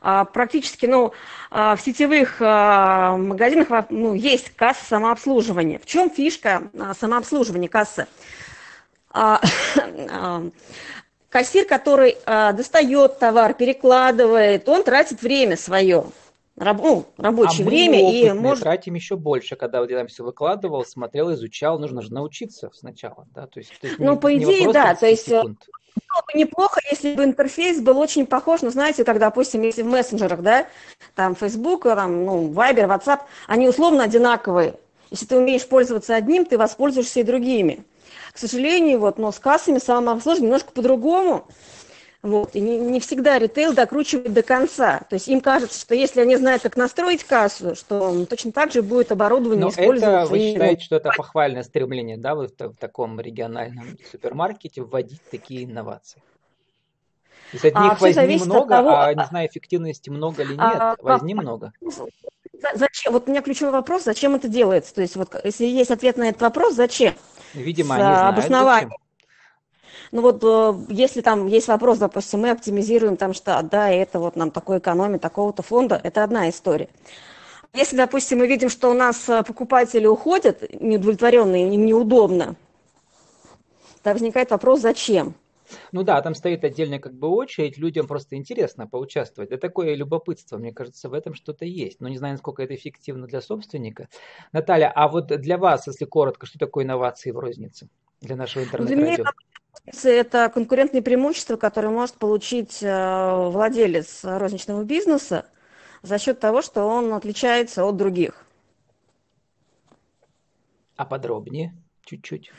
а, 0.00 0.24
практически, 0.24 0.86
ну, 0.86 1.12
а, 1.50 1.76
в 1.76 1.80
сетевых 1.80 2.36
а, 2.40 3.16
магазинах 3.16 3.68
ну, 3.90 4.14
есть 4.14 4.50
касса 4.50 4.84
самообслуживания. 4.84 5.78
В 5.78 5.86
чем 5.86 6.10
фишка 6.10 6.70
самообслуживания 6.98 7.68
кассы? 7.68 8.06
Кассир, 11.30 11.66
который 11.66 12.16
достает 12.24 13.18
товар, 13.18 13.52
перекладывает, 13.52 14.66
он 14.68 14.82
тратит 14.82 15.20
время 15.20 15.56
свое 15.58 16.06
раб, 16.58 16.78
ну, 16.82 17.06
рабочее 17.16 17.66
а 17.66 17.68
время. 17.68 17.98
Мы 18.02 18.20
и 18.20 18.32
может... 18.32 18.64
тратим 18.64 18.94
еще 18.94 19.16
больше, 19.16 19.56
когда 19.56 19.80
вот 19.80 19.90
я 19.90 19.98
там 19.98 20.06
все 20.08 20.24
выкладывал, 20.24 20.84
смотрел, 20.84 21.32
изучал, 21.32 21.78
нужно 21.78 22.02
же 22.02 22.12
научиться 22.12 22.70
сначала, 22.74 23.26
да, 23.34 23.46
то 23.46 23.60
есть, 23.60 23.78
то 23.80 23.86
есть 23.86 23.98
ну, 23.98 24.18
по 24.18 24.34
идее, 24.36 24.72
да, 24.72 24.94
то 24.94 25.06
есть 25.06 25.28
э, 25.28 25.40
секунд. 25.40 25.66
Было 26.08 26.22
бы 26.26 26.38
неплохо, 26.38 26.80
если 26.90 27.14
бы 27.14 27.24
интерфейс 27.24 27.80
был 27.80 27.98
очень 27.98 28.26
похож, 28.26 28.62
ну, 28.62 28.70
знаете, 28.70 29.04
как, 29.04 29.18
допустим, 29.18 29.62
если 29.62 29.82
в 29.82 29.86
мессенджерах, 29.86 30.40
да, 30.40 30.66
там, 31.14 31.34
Facebook, 31.34 31.84
там, 31.84 32.24
ну, 32.24 32.48
Viber, 32.50 32.86
WhatsApp, 32.86 33.20
они 33.46 33.68
условно 33.68 34.04
одинаковые. 34.04 34.74
Если 35.10 35.26
ты 35.26 35.36
умеешь 35.36 35.66
пользоваться 35.66 36.14
одним, 36.14 36.44
ты 36.44 36.58
воспользуешься 36.58 37.20
и 37.20 37.24
другими. 37.24 37.84
К 38.32 38.38
сожалению, 38.38 39.00
вот, 39.00 39.18
но 39.18 39.32
с 39.32 39.38
кассами 39.38 39.78
самообслуживание 39.78 40.48
немножко 40.48 40.72
по-другому. 40.72 41.46
Вот. 42.22 42.56
И 42.56 42.60
не, 42.60 42.78
не 42.78 42.98
всегда 42.98 43.38
ритейл 43.38 43.72
докручивает 43.72 44.32
до 44.32 44.42
конца. 44.42 45.00
То 45.08 45.14
есть 45.14 45.28
им 45.28 45.40
кажется, 45.40 45.80
что 45.80 45.94
если 45.94 46.20
они 46.20 46.36
знают, 46.36 46.62
как 46.62 46.76
настроить 46.76 47.22
кассу, 47.22 47.76
что 47.76 48.24
точно 48.26 48.50
так 48.50 48.72
же 48.72 48.82
будет 48.82 49.12
оборудование 49.12 49.64
Но 49.64 49.70
использоваться. 49.70 50.22
это 50.22 50.26
вы 50.26 50.38
считаете, 50.38 50.84
что 50.84 50.96
это 50.96 51.12
похвальное 51.16 51.62
стремление, 51.62 52.16
да, 52.16 52.34
вот 52.34 52.58
в, 52.58 52.70
в 52.70 52.76
таком 52.76 53.20
региональном 53.20 53.96
супермаркете 54.10 54.82
вводить 54.82 55.22
такие 55.30 55.64
инновации? 55.64 56.20
То 57.52 57.56
есть 57.56 57.64
от 57.64 57.76
а 57.76 57.94
возьми 57.94 58.36
много, 58.44 58.68
того, 58.68 59.00
а 59.00 59.14
не 59.14 59.24
знаю, 59.24 59.48
эффективности 59.48 60.10
много 60.10 60.42
или 60.42 60.54
а, 60.58 60.68
нет, 60.68 60.80
а, 60.80 60.96
возьми 61.00 61.34
много. 61.34 61.72
Зачем? 62.74 63.12
Вот 63.12 63.28
у 63.28 63.30
меня 63.30 63.40
ключевой 63.42 63.72
вопрос, 63.72 64.04
зачем 64.04 64.34
это 64.34 64.48
делается? 64.48 64.94
То 64.94 65.00
есть 65.00 65.16
вот 65.16 65.34
если 65.44 65.64
есть 65.64 65.90
ответ 65.90 66.16
на 66.16 66.28
этот 66.28 66.42
вопрос, 66.42 66.74
зачем? 66.74 67.14
Видимо, 67.54 67.94
они 67.94 68.02
знают, 68.02 68.36
обоснование. 68.36 68.88
Зачем. 68.88 69.07
Ну 70.10 70.22
вот 70.22 70.42
э, 70.42 70.92
если 70.92 71.20
там 71.20 71.46
есть 71.46 71.68
вопрос, 71.68 71.98
допустим, 71.98 72.40
мы 72.40 72.50
оптимизируем 72.50 73.16
там 73.16 73.34
штат, 73.34 73.68
да, 73.68 73.92
и 73.92 73.98
это 73.98 74.18
вот 74.18 74.36
нам 74.36 74.50
такой 74.50 74.78
экономия 74.78 75.18
такого-то 75.18 75.62
фонда, 75.62 76.00
это 76.02 76.24
одна 76.24 76.48
история. 76.48 76.88
Если, 77.74 77.96
допустим, 77.96 78.38
мы 78.38 78.46
видим, 78.46 78.70
что 78.70 78.90
у 78.90 78.94
нас 78.94 79.28
э, 79.28 79.42
покупатели 79.42 80.06
уходят 80.06 80.64
неудовлетворенные, 80.80 81.74
им 81.74 81.84
неудобно, 81.84 82.56
то 84.02 84.12
возникает 84.12 84.50
вопрос, 84.50 84.80
зачем? 84.80 85.34
Ну 85.92 86.02
да, 86.02 86.20
там 86.22 86.34
стоит 86.34 86.64
отдельная 86.64 86.98
как 86.98 87.12
бы 87.12 87.28
очередь, 87.28 87.76
людям 87.76 88.06
просто 88.06 88.36
интересно 88.36 88.86
поучаствовать. 88.86 89.50
Это 89.50 89.60
такое 89.60 89.94
любопытство, 89.94 90.56
мне 90.56 90.72
кажется, 90.72 91.10
в 91.10 91.12
этом 91.12 91.34
что-то 91.34 91.66
есть. 91.66 92.00
Но 92.00 92.08
не 92.08 92.16
знаю, 92.16 92.34
насколько 92.34 92.62
это 92.62 92.74
эффективно 92.74 93.26
для 93.26 93.42
собственника. 93.42 94.08
Наталья, 94.52 94.90
а 94.94 95.08
вот 95.08 95.26
для 95.26 95.58
вас, 95.58 95.86
если 95.86 96.06
коротко, 96.06 96.46
что 96.46 96.58
такое 96.58 96.84
инновации 96.84 97.30
в 97.30 97.38
рознице? 97.38 97.88
Для 98.22 98.36
нашего 98.36 98.64
интернет-радио? 98.64 99.24
Это 100.04 100.48
конкурентные 100.48 101.02
преимущества, 101.02 101.56
которые 101.56 101.90
может 101.90 102.16
получить 102.16 102.82
э, 102.82 103.48
владелец 103.50 104.20
розничного 104.22 104.84
бизнеса 104.84 105.46
за 106.02 106.18
счет 106.18 106.40
того, 106.40 106.62
что 106.62 106.84
он 106.84 107.12
отличается 107.12 107.84
от 107.84 107.96
других. 107.96 108.44
А 110.96 111.04
подробнее 111.04 111.74
чуть-чуть? 112.04 112.50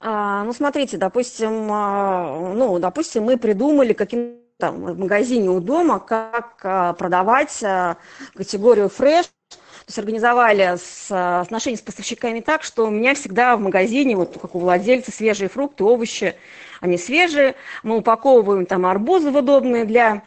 А, 0.00 0.44
ну, 0.44 0.52
смотрите, 0.52 0.96
допустим, 0.96 1.68
а, 1.70 2.52
ну, 2.54 2.78
допустим, 2.78 3.24
мы 3.24 3.38
придумали 3.38 3.92
каким-то 3.92 4.72
в 4.72 4.98
магазине 4.98 5.48
у 5.50 5.60
дома, 5.60 6.00
как 6.00 6.60
а, 6.64 6.92
продавать 6.94 7.62
а, 7.62 7.96
категорию 8.34 8.88
фреш 8.88 9.26
то 9.86 9.90
есть 9.90 9.98
организовали 10.00 10.76
с, 10.76 11.40
отношения 11.40 11.76
с 11.76 11.80
поставщиками 11.80 12.40
так, 12.40 12.64
что 12.64 12.88
у 12.88 12.90
меня 12.90 13.14
всегда 13.14 13.56
в 13.56 13.60
магазине, 13.60 14.16
вот 14.16 14.36
как 14.36 14.56
у 14.56 14.58
владельца, 14.58 15.12
свежие 15.12 15.48
фрукты, 15.48 15.84
овощи, 15.84 16.34
они 16.80 16.98
свежие. 16.98 17.54
Мы 17.84 17.98
упаковываем 17.98 18.66
там 18.66 18.84
арбузы 18.84 19.30
в 19.30 19.36
удобные 19.36 19.84
для 19.84 20.24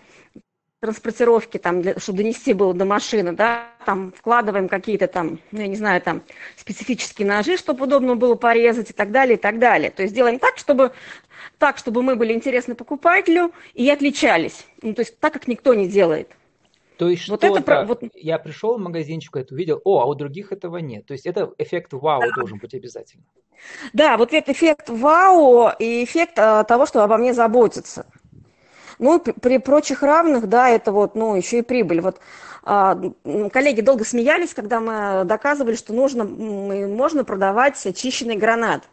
транспортировки, 0.79 1.57
там, 1.57 1.81
для, 1.81 1.99
чтобы 1.99 2.19
донести 2.19 2.53
было 2.53 2.73
до 2.73 2.85
машины, 2.85 3.33
да, 3.33 3.67
там 3.85 4.13
вкладываем 4.17 4.69
какие-то 4.69 5.07
там, 5.07 5.39
ну, 5.51 5.59
я 5.59 5.67
не 5.67 5.75
знаю, 5.75 6.01
там 6.01 6.21
специфические 6.55 7.27
ножи, 7.27 7.57
чтобы 7.57 7.83
удобно 7.83 8.15
было 8.15 8.35
порезать 8.35 8.91
и 8.91 8.93
так 8.93 9.11
далее, 9.11 9.35
и 9.35 9.41
так 9.41 9.59
далее. 9.59 9.91
То 9.91 10.03
есть 10.03 10.15
делаем 10.15 10.39
так, 10.39 10.57
чтобы, 10.57 10.93
так, 11.57 11.77
чтобы 11.77 12.01
мы 12.01 12.15
были 12.15 12.31
интересны 12.31 12.75
покупателю 12.75 13.51
и 13.73 13.89
отличались. 13.89 14.65
Ну, 14.81 14.93
то 14.93 15.01
есть 15.01 15.19
так, 15.19 15.33
как 15.33 15.49
никто 15.49 15.73
не 15.73 15.89
делает. 15.89 16.29
То 16.99 17.07
есть 17.07 17.29
вот 17.29 17.45
это 17.45 17.61
про... 17.61 17.85
вот... 17.85 18.03
я 18.13 18.37
пришел 18.37 18.77
в 18.77 18.81
магазинчик, 18.81 19.37
это 19.37 19.53
увидел, 19.53 19.79
о, 19.85 20.01
а 20.01 20.05
у 20.05 20.15
других 20.15 20.51
этого 20.51 20.75
нет. 20.79 21.05
То 21.05 21.13
есть 21.13 21.25
это 21.25 21.53
эффект 21.57 21.93
вау 21.93 22.19
да. 22.19 22.27
должен 22.35 22.57
быть 22.57 22.73
обязательно. 22.73 23.23
Да, 23.93 24.17
вот 24.17 24.33
это 24.33 24.51
эффект 24.51 24.89
вау 24.89 25.69
и 25.79 26.03
эффект 26.03 26.33
а, 26.37 26.65
того, 26.65 26.85
что 26.85 27.01
обо 27.01 27.15
мне 27.15 27.33
заботятся. 27.33 28.05
Ну, 28.99 29.17
при, 29.17 29.31
при 29.31 29.59
прочих 29.59 30.03
равных, 30.03 30.49
да, 30.49 30.67
это 30.67 30.91
вот, 30.91 31.15
ну, 31.15 31.35
еще 31.35 31.59
и 31.59 31.61
прибыль. 31.61 32.01
Вот 32.01 32.19
а, 32.65 32.99
коллеги 33.49 33.79
долго 33.79 34.03
смеялись, 34.03 34.53
когда 34.53 34.81
мы 34.81 35.23
доказывали, 35.23 35.75
что 35.75 35.93
нужно, 35.93 36.25
можно 36.25 37.23
продавать 37.23 37.77
очищенный 37.85 38.35
гранат. 38.35 38.83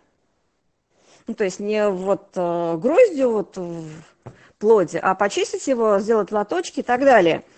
Ну, 1.27 1.35
то 1.35 1.43
есть 1.43 1.59
не 1.59 1.89
вот 1.89 2.29
а, 2.37 2.77
гроздью 2.77 3.33
вот 3.33 3.57
в 3.57 3.91
плоде, 4.61 5.01
а 5.01 5.17
почистить 5.17 5.67
его, 5.67 5.99
сделать 5.99 6.31
лоточки 6.31 6.79
и 6.79 6.85
так 6.85 7.01
далее– 7.01 7.43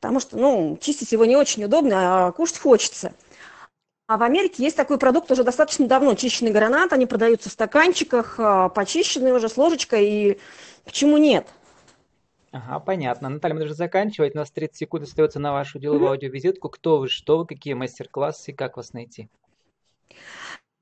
потому 0.00 0.20
что, 0.20 0.36
ну, 0.36 0.78
чистить 0.80 1.12
его 1.12 1.24
не 1.24 1.36
очень 1.36 1.64
удобно, 1.64 2.28
а 2.28 2.32
кушать 2.32 2.58
хочется. 2.58 3.12
А 4.06 4.16
в 4.16 4.22
Америке 4.22 4.62
есть 4.62 4.76
такой 4.76 4.98
продукт 4.98 5.30
уже 5.30 5.44
достаточно 5.44 5.86
давно, 5.86 6.14
чищенный 6.14 6.50
гранат, 6.50 6.94
они 6.94 7.04
продаются 7.04 7.50
в 7.50 7.52
стаканчиках, 7.52 8.36
а, 8.38 8.70
почищенные 8.70 9.34
уже 9.34 9.48
с 9.48 9.56
ложечкой, 9.58 10.08
и 10.08 10.38
почему 10.84 11.18
нет? 11.18 11.46
Ага, 12.52 12.80
понятно. 12.80 13.28
Наталья, 13.28 13.54
мы 13.54 13.60
должны 13.60 13.76
заканчивать. 13.76 14.34
У 14.34 14.38
нас 14.38 14.50
30 14.50 14.76
секунд 14.76 15.04
остается 15.04 15.38
на 15.38 15.52
вашу 15.52 15.78
деловую 15.78 16.10
аудиовизитку. 16.10 16.70
Кто 16.70 16.98
вы, 16.98 17.08
что 17.08 17.36
вы, 17.36 17.46
какие 17.46 17.74
мастер-классы, 17.74 18.54
как 18.54 18.78
вас 18.78 18.94
найти? 18.94 19.28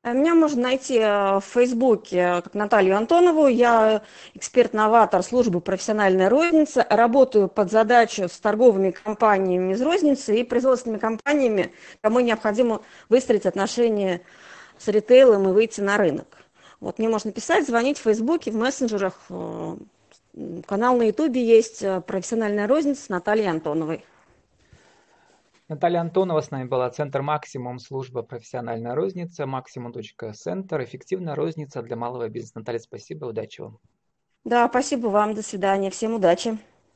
Э, 0.07 0.13
меня 0.13 0.35
можно 0.35 0.63
найти 0.63 0.99
э, 0.99 1.41
в 1.41 1.45
Фейсбуке 1.53 2.41
как 2.45 2.55
Наталью 2.55 2.97
Антонову. 2.97 3.49
Я 3.49 4.03
эксперт-новатор 4.35 5.23
службы 5.25 5.61
профессиональная 5.61 6.29
розница. 6.29 6.87
Работаю 6.89 7.49
под 7.49 7.73
задачу 7.73 8.29
с 8.29 8.39
торговыми 8.39 8.93
компаниями 8.93 9.73
из 9.73 9.83
розницы 9.83 10.37
и 10.37 10.45
производственными 10.45 11.01
компаниями, 11.01 11.73
кому 12.03 12.21
необходимо 12.21 12.83
выстроить 13.09 13.47
отношения 13.47 14.23
с 14.79 14.87
ритейлом 14.87 15.49
и 15.49 15.53
выйти 15.53 15.81
на 15.81 15.97
рынок. 15.97 16.29
Вот 16.79 17.01
мне 17.01 17.09
можно 17.09 17.33
писать, 17.33 17.67
звонить 17.67 17.99
в 17.99 18.03
Фейсбуке, 18.03 18.53
в 18.53 18.57
мессенджерах. 18.57 19.15
Э, 19.29 19.77
канал 20.67 20.97
на 20.99 21.05
Ютубе 21.05 21.43
есть 21.45 21.83
«Профессиональная 22.07 22.69
розница» 22.69 23.05
с 23.05 23.09
Натальей 23.09 23.49
Антоновой. 23.49 24.05
Наталья 25.69 26.01
Антонова 26.01 26.41
с 26.41 26.53
нами 26.53 26.69
была. 26.69 26.89
Центр 26.91 27.23
«Максимум», 27.23 27.81
служба 27.81 28.23
«Профессиональная 28.23 28.95
розница», 28.95 29.47
максимум.центр, 29.47 30.83
эффективная 30.83 31.35
розница 31.35 31.83
для 31.83 31.97
малого 31.97 32.29
бизнеса. 32.29 32.61
Наталья, 32.61 32.79
спасибо, 32.79 33.27
удачи 33.27 33.61
вам. 33.63 33.79
Да, 34.45 34.69
спасибо 34.69 35.09
вам, 35.09 35.35
до 35.35 35.43
свидания, 35.43 35.91
всем 35.91 36.15
удачи. 36.15 36.57